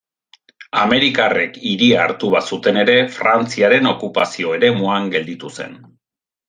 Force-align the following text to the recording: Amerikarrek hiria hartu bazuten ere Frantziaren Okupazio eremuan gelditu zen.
Amerikarrek 0.83 1.59
hiria 1.73 1.99
hartu 2.05 2.31
bazuten 2.37 2.81
ere 2.87 2.97
Frantziaren 3.19 3.93
Okupazio 3.95 4.59
eremuan 4.61 5.11
gelditu 5.17 5.55
zen. 5.59 5.83